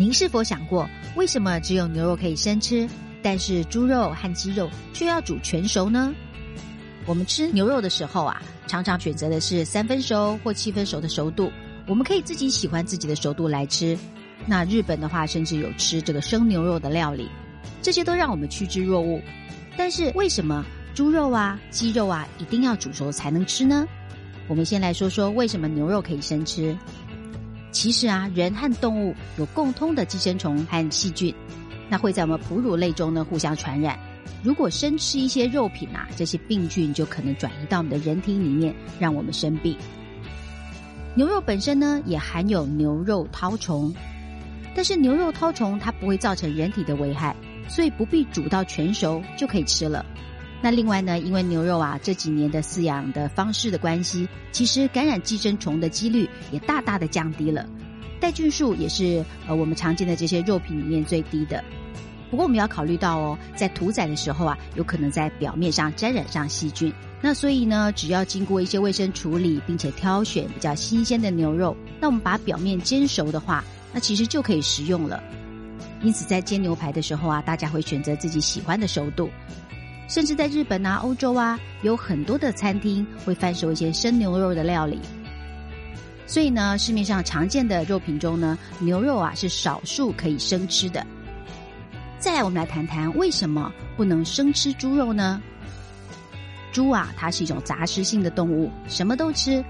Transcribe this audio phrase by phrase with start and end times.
[0.00, 2.88] 您是否想过，为什么只有牛肉可以生吃，
[3.22, 6.14] 但是猪肉和鸡肉却要煮全熟呢？
[7.04, 11.52] 我们吃牛肉的时候啊，常常选择的是三分熟或七分熟的熟度，
[11.86, 13.94] 我们可以自己喜欢自己的熟度来吃。
[14.46, 17.28] 那日本的话，甚至有吃这个生牛肉的料理，
[17.82, 19.22] 这些都让我们趋之若鹜。
[19.76, 20.64] 但是为什么
[20.94, 23.86] 猪肉啊、鸡肉啊一定要煮熟才能吃呢？
[24.48, 26.74] 我们先来说说为什么牛肉可以生吃。
[27.72, 31.34] 其实啊，人和动物有共通的寄生虫和细菌，
[31.88, 33.98] 那会在我们哺乳类中呢互相传染。
[34.42, 39.76] 如果生吃一些肉品啊，这些病菌就可能转移到我们的人体里面，让我们生病。
[41.14, 43.92] 牛肉本身呢也含有牛肉绦虫，
[44.74, 47.34] 但是牛肉绦虫它不会造成人体的危害，
[47.68, 50.04] 所以不必煮到全熟就可以吃了。
[50.62, 57.66] 那另外呢，因为牛肉啊这几年的饲养的方式的关系，其实感染寄生虫的几率也大大的降低了，
[58.20, 61.64] 带菌数也是呃我们常见的这些肉品里面最低的。
[62.30, 66.92] 不过我们要考虑到哦，在屠宰的时候啊，有可能在表面上沾染上细菌。
[67.20, 75.22] 那所以呢，只要经过一些卫生处理，并且挑选比较新鲜的牛肉，那我们把表面煎熟的话，那其实就可以食用了。
[76.02, 79.28] 因此，在煎牛排的时候啊，大家会选择自己喜欢的熟度。
[80.10, 84.98] 甚至在日本啊、欧洲啊，有很多的餐厅会贩售一些生牛肉的料理。
[86.26, 91.06] 所以呢，市面上常见的肉品中呢，牛肉啊是少数可以生吃的。
[92.18, 95.40] 再来，我们来谈谈为什么不能生吃猪肉呢？
[96.72, 99.64] 猪啊，它是一种杂食性的动物，什么都吃。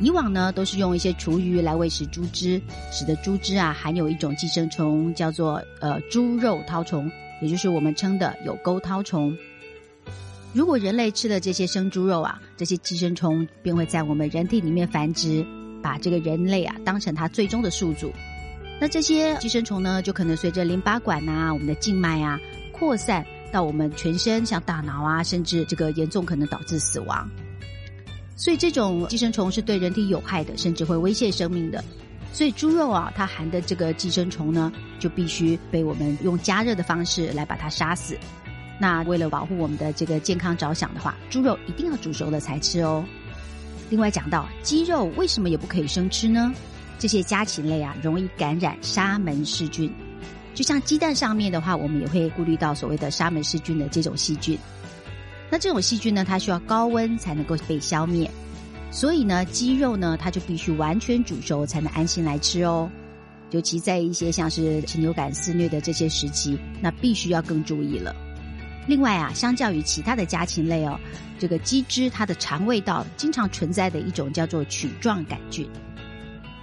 [0.00, 2.58] 以往呢，都是用一些厨余来喂食猪只，
[2.90, 7.10] 使得猪只啊含有一种寄生虫，叫做呃猪肉绦虫，
[7.42, 9.36] 也就是我们称的有钩绦虫。
[10.56, 15.44] 如果人类吃了这些生猪肉啊，这些寄生虫便会在我们人体里面繁殖，
[15.82, 18.10] 把这个人类啊当成它最终的宿主。
[18.80, 22.40] 那这些寄生虫呢，就可能随着淋巴管呐、我们的静脉啊
[22.72, 27.30] 扩散到我们全身，像大脑啊，甚至这个严重可能导致死亡。
[28.34, 31.84] 所以这种寄生虫是对人体有害的，甚至会威胁生命的。
[32.32, 38.16] 所以猪肉啊，它含的这个寄生虫呢，就必须被我们用加热的方式来把它杀死。
[38.78, 43.04] 那为了保护我们的这个健康着想的话，猪肉一定要煮熟了才吃哦。
[43.88, 46.52] 另外讲到鸡肉为什么也不可以生吃呢？
[46.98, 49.92] 这些家禽类啊，容易感染沙门氏菌。
[50.54, 54.58] 就像鸡蛋上面的话，我们也会顾虑到所谓的沙门氏菌的这种细菌。
[55.50, 58.30] 那这种细菌呢，它需要高温才能够被消灭，
[58.90, 62.90] 所以呢，鸡肉呢，它就必须完全煮熟才能安心来吃哦。
[63.52, 68.16] 尤其在一些像是禽流感肆虐的这些时期，那必须要更注意了。
[68.86, 70.98] 另外啊，相较于其他的家禽类哦，
[71.38, 75.68] 这个鸡只它的肠胃道经常存在的一种叫做曲状杆菌。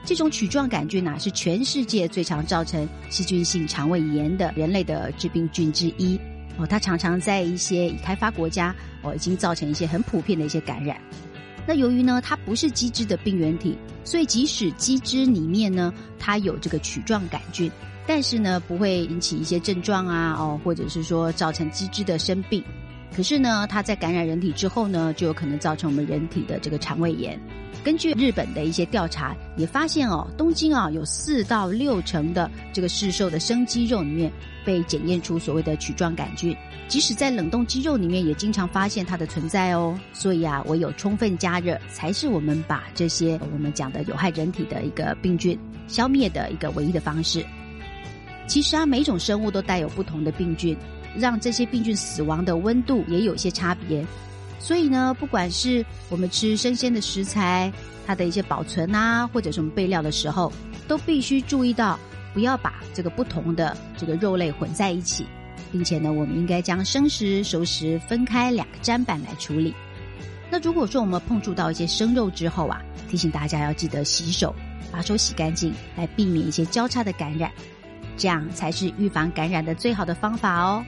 [0.06, 6.19] 这种曲状杆菌呢，是全世界最常造成细菌性肠胃炎的人类的致病菌之一
[6.57, 6.66] 哦。
[6.66, 10.97] 它常常在一些已开发国家哦，已经造成一些很普遍的一些感染。
[11.66, 17.72] 那由于呢，它不是鸡只的病原体，所以即使鸡只里面呢，它有这个曲状杆菌。
[18.06, 22.64] 但是呢，不会引起一些症状啊，哦，或者是说造成鸡只的生病。
[23.16, 27.40] 可是呢，它在感染人体之后呢，就有可能造成我们人体的这个肠胃炎。
[27.84, 34.31] 根据日本的一些调查，也发现哦，东京啊有四到六成的这个市售的生鸡肉里面
[34.66, 36.56] 被检验出所谓的曲状杆菌。
[36.88, 39.97] 即使在冷冻鸡肉里面，也经常发现它的存在哦。
[40.12, 47.46] 所以啊，唯有充分加热，才是我们把这些我们讲的有害人体的一个病菌消灭的一个唯一的方式。
[48.48, 50.78] 其实啊，每种生物都带有不同的病菌，
[51.18, 54.06] 让这些病菌死亡的温度也有些差别。
[54.59, 57.72] 所以呢，不管是我们吃生鲜的食材，
[58.06, 60.52] 它的一些保存啊，或者什么备料的时候，
[60.88, 62.00] 都必须注意到，
[62.34, 65.25] 不要把这个不同的这个肉类混在一起，
[65.72, 69.74] 并且呢，我们应该将生食、熟食分开两个砧板来处理。
[70.50, 74.56] 那如果说我们碰触到一些生肉之后啊，提醒大家要记得洗手，
[74.92, 77.52] 把手洗干净，来避免一些交叉的感染。
[78.18, 80.83] 这样才是预防感染的最好的方法哦。